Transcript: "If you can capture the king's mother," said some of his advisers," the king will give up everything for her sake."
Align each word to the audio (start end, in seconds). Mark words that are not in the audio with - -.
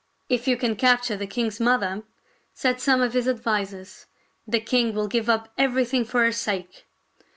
"If 0.37 0.47
you 0.47 0.57
can 0.57 0.77
capture 0.77 1.15
the 1.15 1.27
king's 1.27 1.59
mother," 1.59 2.01
said 2.55 2.81
some 2.81 3.03
of 3.03 3.13
his 3.13 3.27
advisers," 3.27 4.07
the 4.47 4.59
king 4.59 4.95
will 4.95 5.07
give 5.07 5.29
up 5.29 5.49
everything 5.59 6.05
for 6.05 6.23
her 6.23 6.31
sake." 6.31 6.85